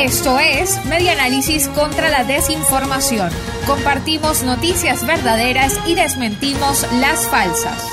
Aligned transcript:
Esto 0.00 0.38
es 0.38 0.84
Medianálisis 0.86 1.68
contra 1.68 2.10
la 2.10 2.24
desinformación. 2.24 3.30
Compartimos 3.66 4.42
noticias 4.42 5.06
verdaderas 5.06 5.80
y 5.86 5.94
desmentimos 5.94 6.86
las 7.00 7.26
falsas. 7.28 7.88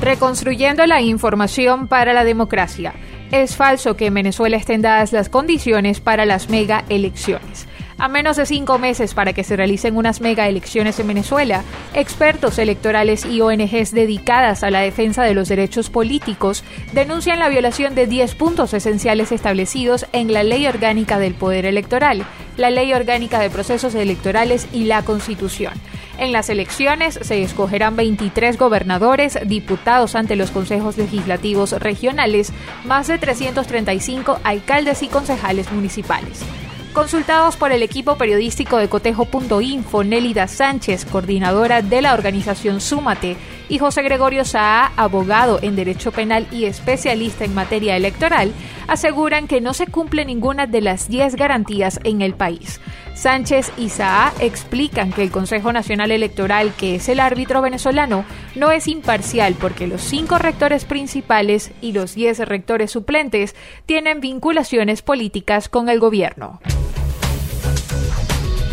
Reconstruyendo 0.00 0.86
la 0.86 1.00
información 1.00 1.88
para 1.88 2.12
la 2.12 2.24
democracia. 2.24 2.94
Es 3.30 3.56
falso 3.56 3.96
que 3.96 4.06
en 4.06 4.14
Venezuela 4.14 4.56
estén 4.56 4.82
dadas 4.82 5.12
las 5.12 5.28
condiciones 5.28 6.00
para 6.00 6.24
las 6.24 6.48
mega 6.48 6.84
elecciones. 6.88 7.66
A 8.02 8.08
menos 8.08 8.36
de 8.36 8.46
cinco 8.46 8.80
meses 8.80 9.14
para 9.14 9.32
que 9.32 9.44
se 9.44 9.54
realicen 9.54 9.96
unas 9.96 10.20
mega 10.20 10.48
elecciones 10.48 10.98
en 10.98 11.06
Venezuela, 11.06 11.62
expertos 11.94 12.58
electorales 12.58 13.24
y 13.24 13.40
ONGs 13.40 13.92
dedicadas 13.92 14.64
a 14.64 14.72
la 14.72 14.80
defensa 14.80 15.22
de 15.22 15.34
los 15.34 15.46
derechos 15.46 15.88
políticos 15.88 16.64
denuncian 16.92 17.38
la 17.38 17.48
violación 17.48 17.94
de 17.94 18.08
10 18.08 18.34
puntos 18.34 18.74
esenciales 18.74 19.30
establecidos 19.30 20.06
en 20.12 20.32
la 20.32 20.42
Ley 20.42 20.66
Orgánica 20.66 21.20
del 21.20 21.34
Poder 21.34 21.64
Electoral, 21.64 22.26
la 22.56 22.70
Ley 22.70 22.92
Orgánica 22.92 23.38
de 23.38 23.50
Procesos 23.50 23.94
Electorales 23.94 24.66
y 24.72 24.86
la 24.86 25.04
Constitución. 25.04 25.74
En 26.18 26.32
las 26.32 26.50
elecciones 26.50 27.20
se 27.22 27.44
escogerán 27.44 27.94
23 27.94 28.58
gobernadores, 28.58 29.38
diputados 29.46 30.16
ante 30.16 30.34
los 30.34 30.50
consejos 30.50 30.98
legislativos 30.98 31.70
regionales, 31.70 32.52
más 32.84 33.06
de 33.06 33.18
335 33.18 34.40
alcaldes 34.42 35.04
y 35.04 35.06
concejales 35.06 35.70
municipales. 35.70 36.44
Consultados 36.92 37.56
por 37.56 37.72
el 37.72 37.82
equipo 37.82 38.18
periodístico 38.18 38.76
de 38.76 38.90
cotejo.info, 38.90 40.04
Nélida 40.04 40.46
Sánchez, 40.46 41.06
coordinadora 41.06 41.80
de 41.80 42.02
la 42.02 42.12
organización 42.12 42.82
Súmate, 42.82 43.38
y 43.70 43.78
José 43.78 44.02
Gregorio 44.02 44.44
Saa, 44.44 44.92
abogado 44.98 45.58
en 45.62 45.74
Derecho 45.74 46.12
Penal 46.12 46.46
y 46.52 46.66
especialista 46.66 47.46
en 47.46 47.54
materia 47.54 47.96
electoral, 47.96 48.52
aseguran 48.88 49.48
que 49.48 49.62
no 49.62 49.72
se 49.72 49.86
cumple 49.86 50.26
ninguna 50.26 50.66
de 50.66 50.82
las 50.82 51.08
10 51.08 51.36
garantías 51.36 51.98
en 52.04 52.20
el 52.20 52.34
país. 52.34 52.78
Sánchez 53.14 53.72
y 53.78 53.88
Saa 53.88 54.34
explican 54.40 55.12
que 55.12 55.22
el 55.22 55.30
Consejo 55.30 55.72
Nacional 55.72 56.10
Electoral, 56.10 56.74
que 56.74 56.96
es 56.96 57.08
el 57.08 57.20
árbitro 57.20 57.62
venezolano, 57.62 58.26
no 58.54 58.70
es 58.70 58.86
imparcial 58.86 59.54
porque 59.58 59.86
los 59.86 60.02
cinco 60.02 60.36
rectores 60.36 60.84
principales 60.84 61.72
y 61.80 61.92
los 61.92 62.14
10 62.14 62.40
rectores 62.40 62.90
suplentes 62.90 63.54
tienen 63.86 64.20
vinculaciones 64.20 65.00
políticas 65.00 65.70
con 65.70 65.88
el 65.88 65.98
gobierno. 65.98 66.60